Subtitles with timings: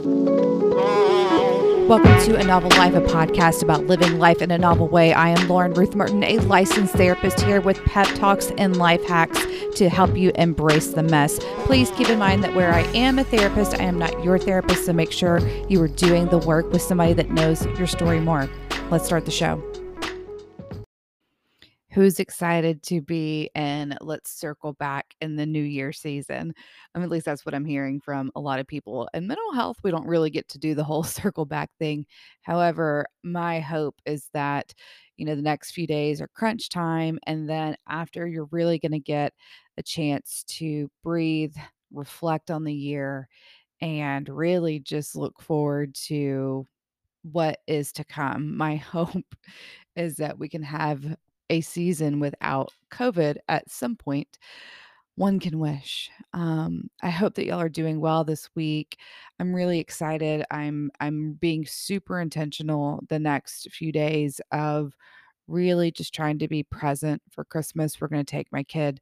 [0.00, 0.26] Welcome
[2.24, 5.12] to A Novel Life, a podcast about living life in a novel way.
[5.12, 9.38] I am Lauren Ruth Martin, a licensed therapist here with pep talks and life hacks
[9.76, 11.38] to help you embrace the mess.
[11.60, 14.84] Please keep in mind that where I am a therapist, I am not your therapist,
[14.84, 15.38] so make sure
[15.68, 18.50] you are doing the work with somebody that knows your story more.
[18.90, 19.62] Let's start the show
[21.94, 26.52] who's excited to be in let's circle back in the new year season.
[26.94, 29.08] Mean, at least that's what i'm hearing from a lot of people.
[29.14, 32.04] In mental health we don't really get to do the whole circle back thing.
[32.42, 34.74] However my hope is that
[35.16, 38.92] you know the next few days are crunch time and then after you're really going
[38.92, 39.32] to get
[39.78, 41.54] a chance to breathe
[41.92, 43.28] reflect on the year
[43.80, 46.66] and really just look forward to
[47.22, 48.56] what is to come.
[48.56, 49.34] My hope
[49.96, 51.16] is that we can have
[51.54, 54.38] a season without COVID at some point.
[55.16, 56.10] One can wish.
[56.32, 58.98] Um, I hope that y'all are doing well this week.
[59.38, 60.44] I'm really excited.
[60.50, 64.96] I'm I'm being super intentional the next few days of
[65.46, 68.00] really just trying to be present for Christmas.
[68.00, 69.00] We're going to take my kid.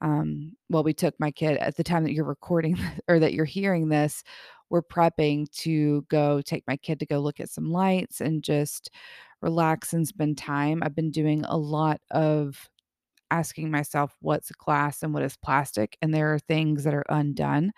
[0.00, 2.78] Um, well, we took my kid at the time that you're recording
[3.08, 4.22] or that you're hearing this.
[4.70, 8.90] We're prepping to go take my kid to go look at some lights and just
[9.42, 10.82] relax and spend time.
[10.82, 12.68] I've been doing a lot of
[13.30, 15.96] asking myself what's glass and what is plastic.
[16.02, 17.72] And there are things that are undone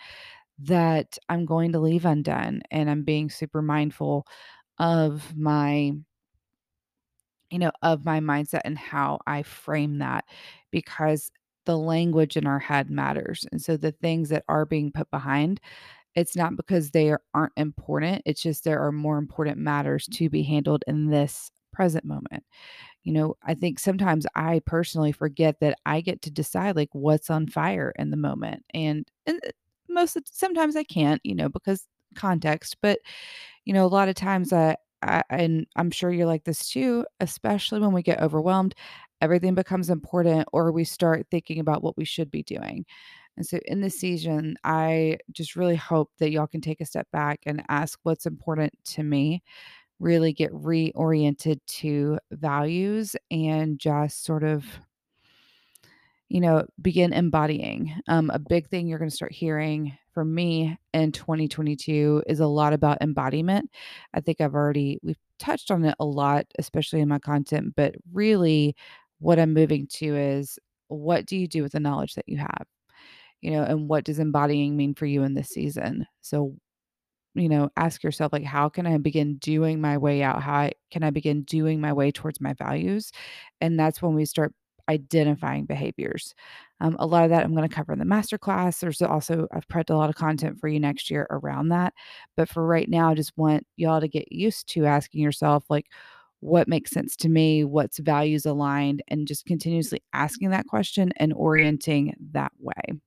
[0.61, 2.63] that I'm going to leave undone.
[2.71, 4.27] And I'm being super mindful
[4.79, 5.93] of my
[7.51, 10.25] you know of my mindset and how I frame that
[10.71, 11.31] because
[11.67, 13.45] the language in our head matters.
[13.53, 15.61] And so the things that are being put behind
[16.15, 18.23] it's not because they are, aren't important.
[18.27, 22.45] It's just there are more important matters to be handled in this present moment.
[23.05, 27.31] You know, I think sometimes I personally forget that I get to decide like what's
[27.31, 28.65] on fire in the moment.
[28.75, 29.51] And and uh,
[29.89, 32.99] most sometimes I can't, you know, because context, but
[33.65, 37.07] you know, a lot of times I, I and I'm sure you're like this too,
[37.21, 38.75] especially when we get overwhelmed,
[39.21, 42.85] everything becomes important or we start thinking about what we should be doing.
[43.41, 47.11] And so in this season, I just really hope that y'all can take a step
[47.11, 49.43] back and ask what's important to me,
[49.99, 54.67] really get reoriented to values and just sort of
[56.29, 57.95] you know, begin embodying.
[58.09, 62.47] Um, a big thing you're going to start hearing from me in 2022 is a
[62.47, 63.71] lot about embodiment.
[64.13, 67.95] I think I've already, we've touched on it a lot, especially in my content, but
[68.13, 68.77] really
[69.19, 70.59] what I'm moving to is
[70.89, 72.67] what do you do with the knowledge that you have?
[73.41, 76.07] You know, and what does embodying mean for you in this season?
[76.21, 76.57] So,
[77.35, 80.43] you know, ask yourself, like, how can I begin doing my way out?
[80.43, 83.13] How I, can I begin doing my way towards my values?
[83.61, 84.53] And that's when we start
[84.89, 86.35] identifying behaviors.
[86.81, 88.81] Um, a lot of that I'm going to cover in the masterclass.
[88.81, 91.95] There's also, I've prepped a lot of content for you next year around that.
[92.37, 95.87] But for right now, I just want y'all to get used to asking yourself, like,
[96.41, 101.33] what makes sense to me, what's values aligned, and just continuously asking that question and
[101.33, 103.01] orienting that way.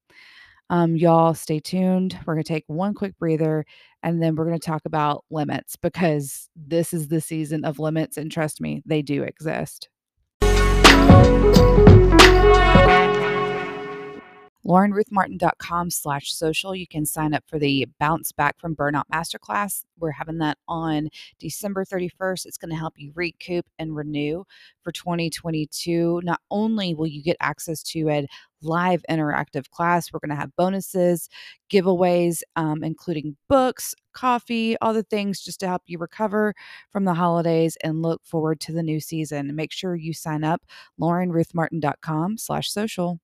[0.70, 2.18] Um, y'all stay tuned.
[2.26, 3.66] We're going to take one quick breather
[4.02, 8.18] and then we're going to talk about limits because this is the season of limits.
[8.18, 9.90] And trust me, they do exist.
[14.66, 16.76] laurenruthmartin.com slash social.
[16.76, 19.84] You can sign up for the Bounce Back from Burnout Masterclass.
[20.00, 21.10] We're having that on
[21.40, 22.46] December 31st.
[22.46, 24.44] It's going to help you recoup and renew
[24.82, 26.22] for 2022.
[26.24, 28.28] Not only will you get access to a
[28.62, 31.30] live interactive class, we're going to have bonuses,
[31.70, 36.54] giveaways, um, including books, coffee, all the things just to help you recover
[36.92, 39.54] from the holidays and look forward to the new season.
[39.56, 40.64] Make sure you sign up,
[41.00, 43.20] laurenruthmartin.com slash social.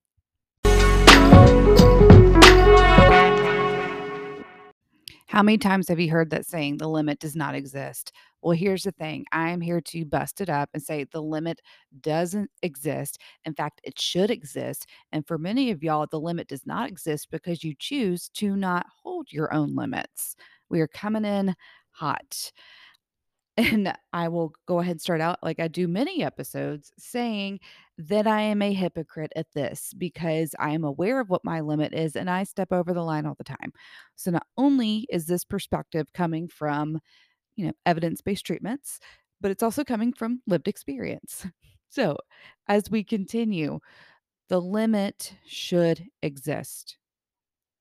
[5.30, 8.12] How many times have you heard that saying, the limit does not exist?
[8.42, 11.60] Well, here's the thing I am here to bust it up and say the limit
[12.00, 13.18] doesn't exist.
[13.44, 14.86] In fact, it should exist.
[15.12, 18.84] And for many of y'all, the limit does not exist because you choose to not
[19.02, 20.34] hold your own limits.
[20.68, 21.54] We are coming in
[21.92, 22.50] hot.
[23.56, 27.60] And I will go ahead and start out like I do many episodes saying
[28.08, 31.92] that I am a hypocrite at this because I am aware of what my limit
[31.92, 33.72] is and I step over the line all the time.
[34.16, 37.00] So not only is this perspective coming from,
[37.56, 39.00] you know, evidence-based treatments,
[39.40, 41.46] but it's also coming from lived experience.
[41.92, 42.18] So,
[42.68, 43.80] as we continue,
[44.48, 46.98] the limit should exist.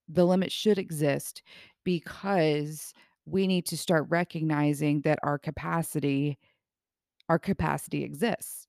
[0.07, 1.43] The limit should exist
[1.83, 2.91] because
[3.27, 6.39] we need to start recognizing that our capacity
[7.29, 8.68] our capacity exists.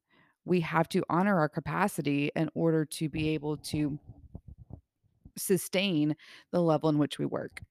[0.50, 4.00] We have to honor our capacity in order to be able to
[5.38, 6.16] sustain
[6.50, 7.62] the level in which we work.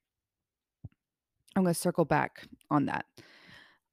[1.58, 3.06] I'm gonna circle back on that.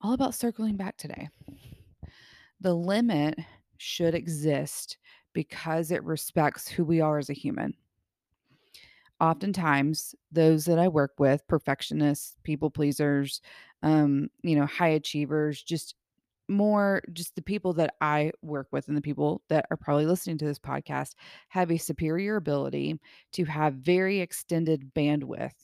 [0.02, 1.28] All about circling back today.
[2.60, 3.36] The limit
[3.76, 4.98] should exist
[5.32, 7.74] because it respects who we are as a human.
[9.20, 13.40] Oftentimes, those that I work with, perfectionists, people pleasers,
[13.82, 15.96] um, you know, high achievers, just
[16.48, 20.38] more just the people that I work with and the people that are probably listening
[20.38, 21.14] to this podcast
[21.48, 22.98] have a superior ability
[23.32, 25.54] to have very extended bandwidth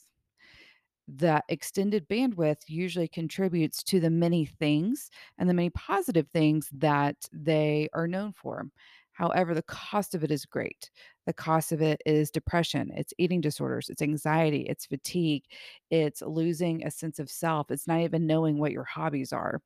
[1.08, 7.16] that extended bandwidth usually contributes to the many things and the many positive things that
[7.32, 8.66] they are known for.
[9.12, 10.90] However, the cost of it is great.
[11.26, 15.44] The cost of it is depression, it's eating disorders, it's anxiety, it's fatigue,
[15.90, 19.60] it's losing a sense of self, it's not even knowing what your hobbies are.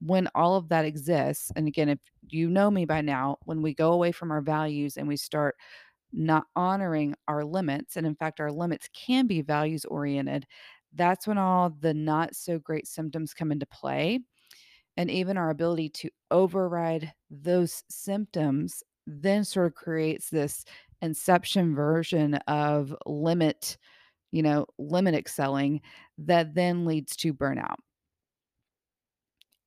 [0.00, 1.98] When all of that exists, and again, if
[2.28, 5.56] you know me by now, when we go away from our values and we start
[6.12, 10.46] not honoring our limits, and in fact, our limits can be values oriented,
[10.94, 14.20] that's when all the not so great symptoms come into play.
[14.96, 20.64] And even our ability to override those symptoms then sort of creates this
[21.02, 23.76] inception version of limit,
[24.32, 25.80] you know, limit excelling
[26.18, 27.76] that then leads to burnout.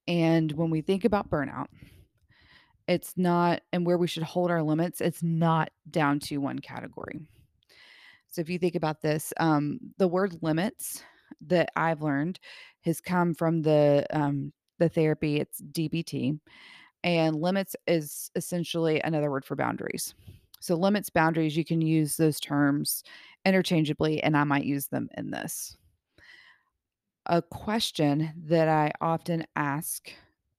[0.07, 1.67] And when we think about burnout,
[2.87, 7.19] it's not, and where we should hold our limits, it's not down to one category.
[8.29, 11.03] So if you think about this, um, the word limits
[11.47, 12.39] that I've learned
[12.81, 15.37] has come from the um, the therapy.
[15.39, 16.39] It's DBT,
[17.03, 20.13] and limits is essentially another word for boundaries.
[20.59, 23.03] So limits, boundaries, you can use those terms
[23.45, 25.77] interchangeably, and I might use them in this.
[27.27, 30.09] A question that I often ask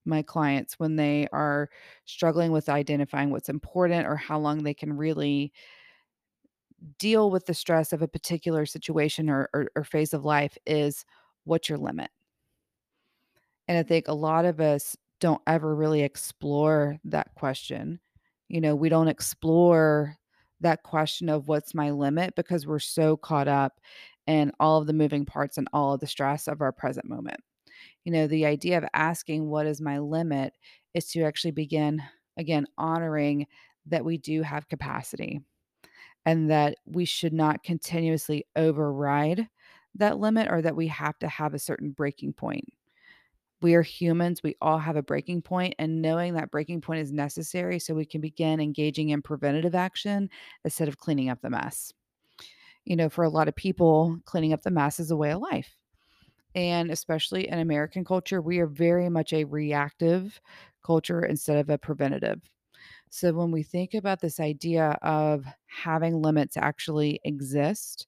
[0.05, 1.71] my clients when they are
[2.05, 5.53] struggling with identifying what's important or how long they can really
[6.99, 11.05] deal with the stress of a particular situation or, or, or phase of life is
[11.45, 12.11] what's your limit?
[13.67, 18.01] And I think a lot of us don't ever really explore that question.
[18.49, 20.17] You know, we don't explore
[20.61, 23.81] that question of what's my limit because we're so caught up
[24.27, 27.41] in all of the moving parts and all of the stress of our present moment.
[28.05, 30.53] You know, the idea of asking what is my limit
[30.95, 32.03] is to actually begin
[32.37, 33.47] again honoring
[33.87, 35.41] that we do have capacity
[36.27, 39.49] and that we should not continuously override
[39.95, 42.65] that limit or that we have to have a certain breaking point.
[43.61, 47.13] We are humans, we all have a breaking point, and knowing that breaking point is
[47.13, 50.31] necessary so we can begin engaging in preventative action
[50.65, 51.93] instead of cleaning up the mess.
[52.85, 55.41] You know, for a lot of people, cleaning up the mess is a way of
[55.41, 55.77] life.
[56.55, 60.41] And especially in American culture, we are very much a reactive
[60.85, 62.41] culture instead of a preventative.
[63.11, 68.07] So when we think about this idea of having limits actually exist,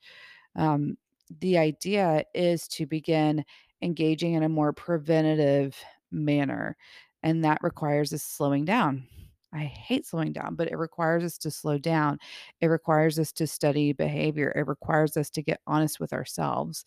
[0.57, 0.97] um,
[1.41, 3.45] the idea is to begin
[3.83, 5.77] engaging in a more preventative
[6.11, 6.77] manner.
[7.23, 9.07] And that requires us slowing down.
[9.53, 12.19] I hate slowing down, but it requires us to slow down.
[12.61, 14.53] It requires us to study behavior.
[14.55, 16.85] It requires us to get honest with ourselves.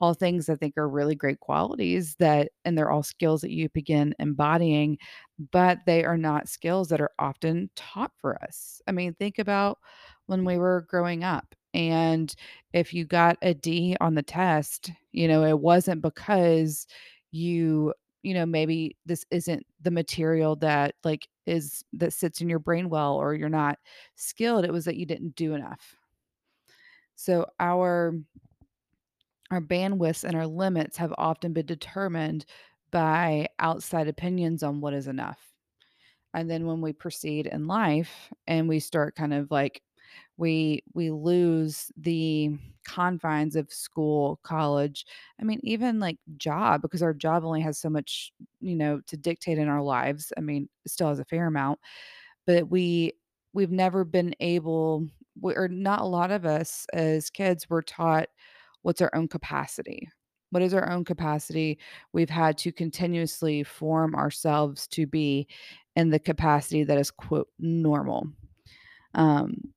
[0.00, 3.68] All things I think are really great qualities that, and they're all skills that you
[3.70, 4.98] begin embodying,
[5.50, 8.80] but they are not skills that are often taught for us.
[8.86, 9.78] I mean, think about
[10.26, 11.54] when we were growing up.
[11.74, 12.34] And
[12.72, 16.86] if you got a D on the test, you know, it wasn't because
[17.32, 22.58] you you know, maybe this isn't the material that like is that sits in your
[22.58, 23.78] brain well or you're not
[24.16, 24.64] skilled.
[24.64, 25.96] It was that you didn't do enough.
[27.16, 28.14] So our
[29.50, 32.46] our bandwidths and our limits have often been determined
[32.90, 35.38] by outside opinions on what is enough.
[36.34, 39.82] And then when we proceed in life and we start kind of like
[40.36, 42.50] we we lose the
[42.84, 45.06] confines of school, college.
[45.40, 49.16] I mean, even like job because our job only has so much, you know, to
[49.16, 50.32] dictate in our lives.
[50.36, 51.78] I mean, still has a fair amount,
[52.46, 53.12] but we
[53.52, 55.06] we've never been able
[55.40, 58.28] we, or not a lot of us as kids were taught
[58.82, 60.08] what's our own capacity.
[60.50, 61.78] What is our own capacity?
[62.12, 65.48] We've had to continuously form ourselves to be
[65.96, 68.28] in the capacity that is quote normal.
[69.14, 69.73] Um,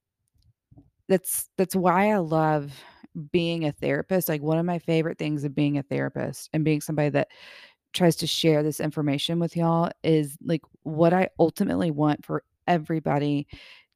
[1.08, 2.74] that's that's why I love
[3.32, 4.30] being a therapist.
[4.30, 7.30] Like one of my favorite things of being a therapist and being somebody that
[7.94, 13.48] tries to share this information with y'all is like what I ultimately want for everybody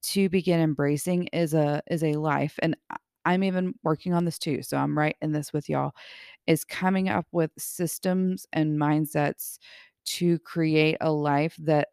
[0.03, 2.75] to begin embracing is a is a life and
[3.25, 4.63] I'm even working on this too.
[4.63, 5.94] So I'm right in this with y'all
[6.48, 9.60] is coming up with systems and mindsets
[10.06, 11.89] to create a life that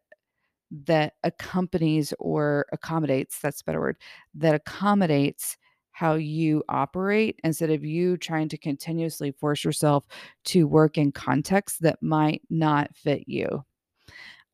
[0.85, 3.97] that accompanies or accommodates that's a better word
[4.35, 5.57] that accommodates
[5.99, 10.05] how you operate instead of you trying to continuously force yourself
[10.45, 13.65] to work in contexts that might not fit you.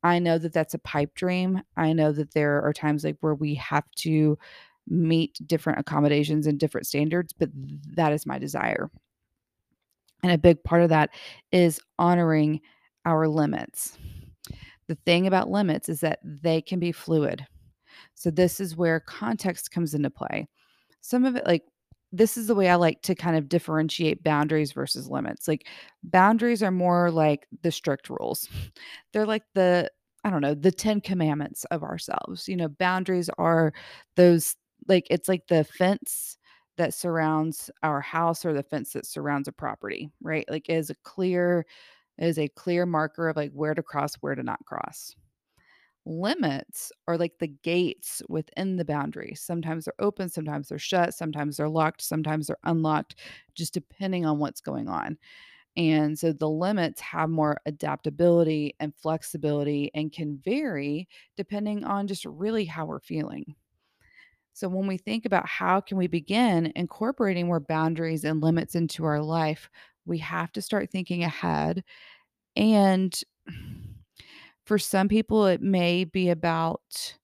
[0.02, 1.62] I know that that's a pipe dream.
[1.76, 4.36] I know that there are times like where we have to
[4.88, 7.50] meet different accommodations and different standards, but
[7.94, 8.90] that is my desire.
[10.24, 11.10] And a big part of that
[11.52, 12.60] is honoring
[13.04, 13.96] our limits.
[14.88, 17.46] The thing about limits is that they can be fluid.
[18.14, 20.48] So this is where context comes into play.
[21.00, 21.64] Some of it like
[22.12, 25.48] this is the way I like to kind of differentiate boundaries versus limits.
[25.48, 25.66] Like
[26.04, 28.48] boundaries are more like the strict rules.
[29.12, 29.90] They're like the
[30.24, 32.48] I don't know, the 10 commandments of ourselves.
[32.48, 33.72] You know, boundaries are
[34.16, 34.56] those
[34.88, 36.36] like it's like the fence
[36.78, 40.44] that surrounds our house or the fence that surrounds a property, right?
[40.50, 41.64] Like is a clear
[42.18, 45.14] it is a clear marker of like where to cross, where to not cross.
[46.04, 49.34] Limits are like the gates within the boundary.
[49.34, 53.16] Sometimes they're open, sometimes they're shut, sometimes they're locked, sometimes they're unlocked,
[53.54, 55.18] just depending on what's going on.
[55.76, 62.24] And so the limits have more adaptability and flexibility and can vary depending on just
[62.24, 63.54] really how we're feeling.
[64.54, 69.04] So when we think about how can we begin incorporating more boundaries and limits into
[69.04, 69.68] our life,
[70.06, 71.84] we have to start thinking ahead
[72.56, 73.20] and
[74.64, 77.16] for some people it may be about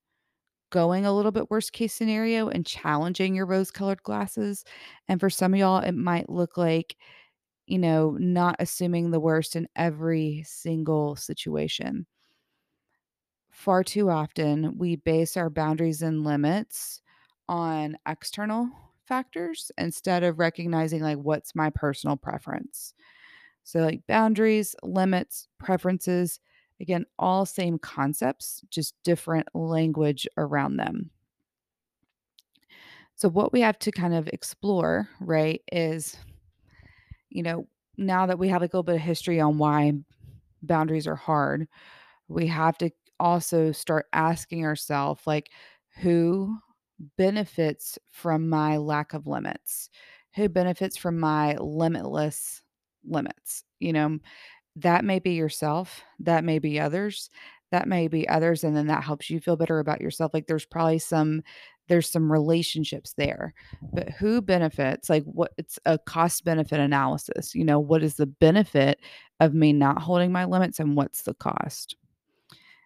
[0.71, 4.65] going a little bit worst case scenario and challenging your rose colored glasses.
[5.07, 6.97] And for some of y'all it might look like
[7.67, 12.07] you know, not assuming the worst in every single situation.
[13.51, 17.01] Far too often, we base our boundaries and limits
[17.49, 18.69] on external
[19.06, 22.94] factors instead of recognizing, like, what's my personal preference.
[23.64, 26.40] So, like, boundaries, limits, preferences,
[26.80, 31.11] again, all same concepts, just different language around them.
[33.14, 36.16] So, what we have to kind of explore, right, is
[37.30, 37.66] you know,
[37.97, 39.92] now that we have like a little bit of history on why
[40.62, 41.66] boundaries are hard,
[42.28, 42.90] we have to
[43.21, 45.50] also start asking ourselves like
[46.00, 46.56] who
[47.16, 49.90] benefits from my lack of limits?
[50.37, 52.62] Who benefits from my limitless
[53.04, 53.64] limits?
[53.80, 54.18] You know,
[54.76, 57.28] that may be yourself, that may be others,
[57.71, 60.32] that may be others, and then that helps you feel better about yourself.
[60.32, 61.42] Like there's probably some
[61.88, 63.54] there's some relationships there.
[63.92, 65.11] But who benefits?
[65.11, 67.54] Like what it's a cost benefit analysis.
[67.54, 69.00] You know, what is the benefit
[69.40, 71.97] of me not holding my limits and what's the cost?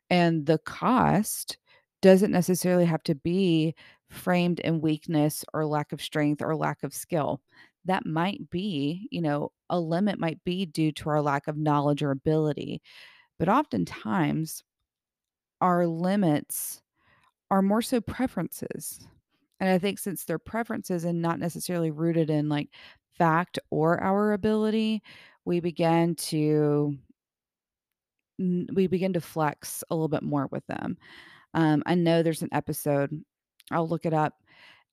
[0.09, 1.59] And the cost
[2.01, 3.75] doesn't necessarily have to be
[4.09, 7.41] framed in weakness or lack of strength or lack of skill.
[7.85, 12.03] That might be, you know, a limit might be due to our lack of knowledge
[12.03, 12.83] or ability.
[13.39, 14.63] But oftentimes,
[15.61, 16.83] our limits
[17.51, 19.07] are more so preferences.
[19.61, 22.69] And I think since they're preferences and not necessarily rooted in like
[23.17, 25.03] fact or our ability,
[25.45, 26.97] we begin to
[28.39, 30.99] we begin to flex a little bit more with them.
[31.55, 33.25] Um, I know there's an episode,
[33.71, 34.35] I'll look it up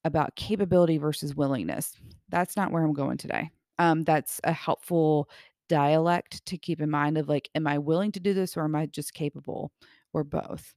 [0.06, 1.96] about capability versus willingness.
[2.30, 3.52] That's not where I'm going today.
[3.80, 5.30] Um, that's a helpful
[5.70, 8.76] dialect to keep in mind of like, am I willing to do this or am
[8.76, 9.72] I just capable
[10.14, 10.76] or both?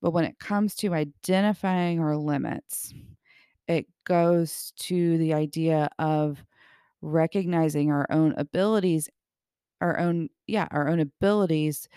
[0.00, 2.94] But when it comes to identifying our limits,
[3.66, 6.44] it goes to the idea of
[7.02, 9.08] recognizing our own abilities,
[9.80, 11.88] our own, yeah, our own abilities,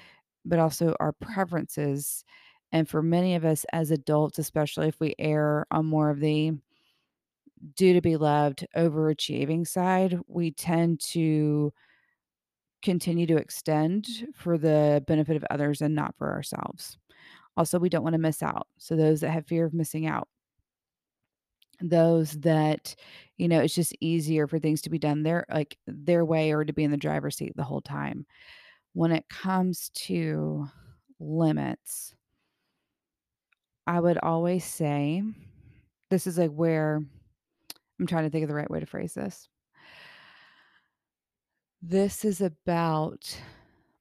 [0.46, 2.26] but also our preferences.
[2.72, 6.54] And for many of us as adults, especially if we err on more of the
[7.76, 11.72] do to be loved, overachieving side, we tend to
[12.82, 14.32] continue to extend mm-hmm.
[14.34, 16.98] for the benefit of others and not for ourselves.
[17.58, 18.68] Also, we don't want to miss out.
[18.78, 20.28] So, those that have fear of missing out,
[21.82, 22.96] those that,
[23.38, 26.64] you know, it's just easier for things to be done their like their way or
[26.64, 28.26] to be in the driver's seat the whole time.
[28.94, 30.68] When it comes to
[31.20, 32.16] limits,
[33.88, 35.24] I would always say
[36.10, 37.02] this is like where
[38.00, 39.48] I'm trying to think of the right way to phrase this.
[41.82, 43.40] This is about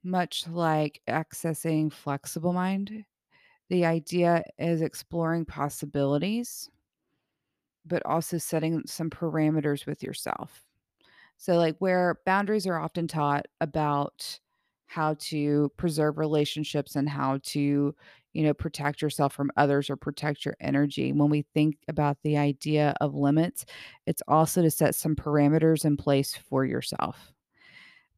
[0.03, 3.05] much like accessing flexible mind.
[3.69, 6.69] The idea is exploring possibilities,
[7.87, 10.65] but also setting some parameters with yourself.
[11.37, 14.41] So, like, where boundaries are often taught about
[14.91, 17.95] how to preserve relationships and how to,
[18.33, 21.13] you know, protect yourself from others or protect your energy.
[21.13, 23.65] When we think about the idea of limits,
[24.07, 27.33] it's also to set some parameters in place for yourself.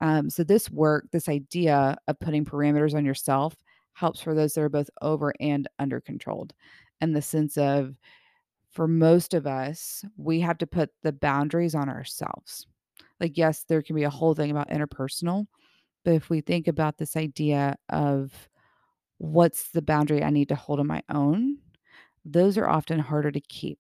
[0.01, 3.55] Um, so, this work, this idea of putting parameters on yourself
[3.93, 6.55] helps for those that are both over and under controlled.
[7.03, 7.95] And the sense of
[8.71, 12.67] for most of us, we have to put the boundaries on ourselves.
[13.21, 15.47] Like, yes, there can be a whole thing about interpersonal,
[16.05, 18.49] but if we think about this idea of
[19.19, 21.59] what's the boundary I need to hold on my own,
[22.25, 23.79] those are often harder to keep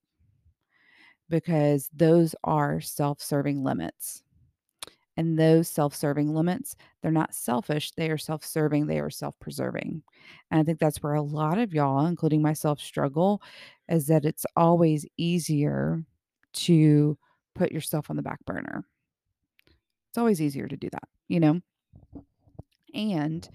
[1.29, 4.23] because those are self serving limits.
[5.17, 9.39] And those self serving limits, they're not selfish, they are self serving, they are self
[9.41, 10.03] preserving.
[10.51, 13.43] And I think that's where a lot of y'all, including myself, struggle
[13.89, 16.03] is that it's always easier
[16.55, 17.19] to
[17.55, 18.85] put yourself on the back burner.
[20.11, 21.61] It's always easier to do that, you know?
[22.95, 23.49] And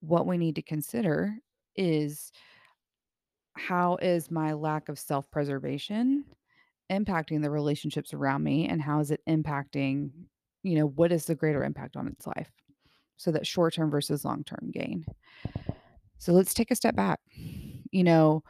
[0.00, 1.34] what we need to consider
[1.76, 2.32] is
[3.54, 6.24] how is my lack of self preservation
[6.90, 10.10] impacting the relationships around me and how is it impacting,
[10.62, 12.50] you know, what is the greater impact on its life?
[13.16, 15.04] So that short term versus long term gain.
[16.18, 17.20] So let's take a step back.
[17.90, 18.42] You know,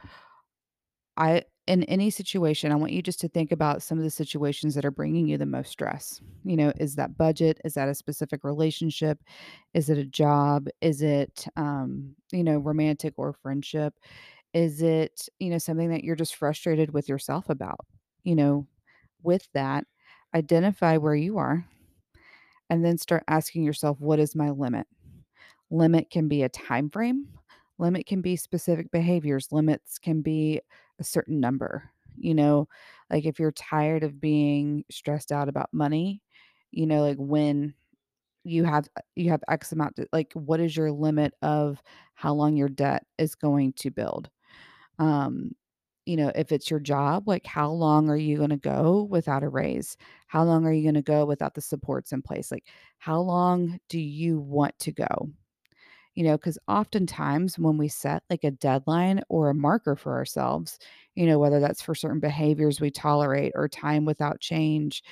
[1.17, 4.75] I in any situation, I want you just to think about some of the situations
[4.75, 6.19] that are bringing you the most stress.
[6.43, 7.61] You know, is that budget?
[7.63, 9.19] Is that a specific relationship?
[9.73, 10.67] Is it a job?
[10.81, 13.93] Is it, um, you know, romantic or friendship?
[14.53, 17.85] Is it, you know, something that you're just frustrated with yourself about?
[18.23, 18.67] You know,
[19.23, 19.85] with that,
[20.35, 21.65] identify where you are
[22.69, 24.87] and then start asking yourself, what is my limit?
[25.71, 27.27] Limit can be a time frame.
[27.79, 29.51] Limit can be specific behaviors.
[29.51, 30.61] Limits can be
[30.99, 31.89] a certain number.
[32.17, 32.67] You know,
[33.09, 36.21] like if you're tired of being stressed out about money,
[36.71, 37.73] you know, like when
[38.43, 41.81] you have uh, you have X amount to, like what is your limit of
[42.15, 44.29] how long your debt is going to build?
[44.99, 45.51] Um,
[46.05, 49.43] you know, if it's your job, like how long are you going to go without
[49.43, 49.97] a raise?
[50.27, 52.51] How long are you going to go without the supports in place?
[52.51, 52.65] Like
[52.99, 55.29] how long do you want to go?
[56.15, 60.77] You know, because oftentimes when we set like a deadline or a marker for ourselves,
[61.15, 65.03] you know, whether that's for certain behaviors we tolerate or time without change,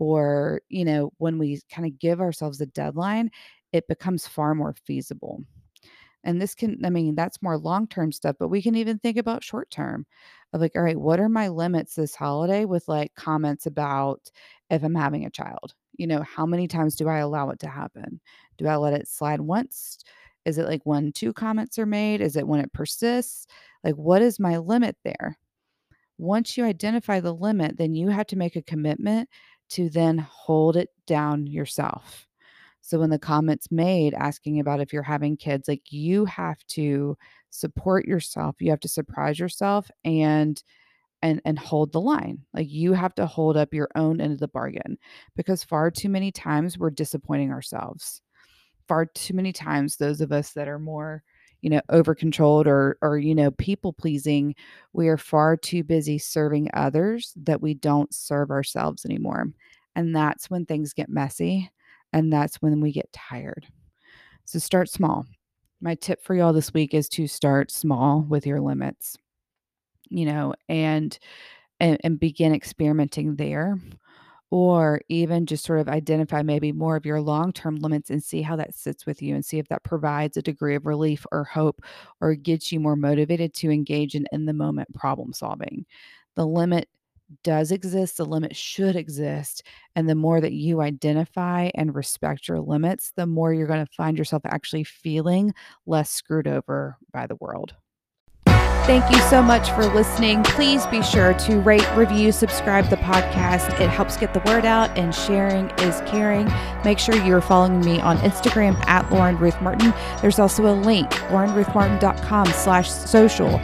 [0.00, 3.30] or, you know, when we kind of give ourselves a deadline,
[3.72, 5.42] it becomes far more feasible.
[6.24, 9.16] And this can, I mean, that's more long term stuff, but we can even think
[9.16, 10.06] about short term
[10.52, 14.30] of like, all right, what are my limits this holiday with like comments about
[14.70, 15.74] if I'm having a child?
[15.96, 18.20] You know, how many times do I allow it to happen?
[18.58, 19.98] Do I let it slide once?
[20.48, 22.20] Is it like when two comments are made?
[22.20, 23.46] Is it when it persists?
[23.84, 25.38] Like, what is my limit there?
[26.18, 29.28] Once you identify the limit, then you have to make a commitment
[29.70, 32.26] to then hold it down yourself.
[32.80, 37.16] So when the comments made asking about if you're having kids, like you have to
[37.50, 38.56] support yourself.
[38.60, 40.62] You have to surprise yourself and
[41.22, 42.44] and and hold the line.
[42.54, 44.98] Like you have to hold up your own end of the bargain
[45.36, 48.22] because far too many times we're disappointing ourselves.
[48.88, 51.22] Far too many times those of us that are more
[51.60, 54.54] you know over controlled or or you know people pleasing
[54.92, 59.48] we are far too busy serving others that we don't serve ourselves anymore
[59.96, 61.68] and that's when things get messy
[62.12, 63.66] and that's when we get tired.
[64.44, 65.26] So start small.
[65.80, 69.16] My tip for y'all this week is to start small with your limits,
[70.08, 71.16] you know, and
[71.80, 73.78] and, and begin experimenting there
[74.50, 78.42] or even just sort of identify maybe more of your long term limits and see
[78.42, 81.44] how that sits with you and see if that provides a degree of relief or
[81.44, 81.82] hope
[82.20, 85.84] or gets you more motivated to engage in in the moment problem solving.
[86.34, 86.88] The limit
[87.42, 89.62] does exist, the limit should exist.
[89.94, 93.92] And the more that you identify and respect your limits, the more you're going to
[93.92, 95.52] find yourself actually feeling
[95.86, 97.74] less screwed over by the world.
[98.88, 100.42] Thank you so much for listening.
[100.44, 103.78] Please be sure to rate, review, subscribe the podcast.
[103.78, 106.50] It helps get the word out, and sharing is caring.
[106.86, 109.92] Make sure you're following me on Instagram at Lauren Ruth Martin.
[110.22, 113.60] There's also a link, laurenruthmartin.com slash social.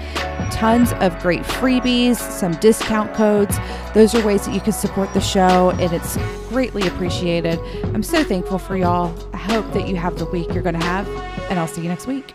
[0.51, 3.57] Tons of great freebies, some discount codes.
[3.95, 6.19] Those are ways that you can support the show, and it's
[6.51, 7.59] greatly appreciated.
[7.95, 9.19] I'm so thankful for y'all.
[9.33, 11.09] I hope that you have the week you're going to have,
[11.49, 12.35] and I'll see you next week.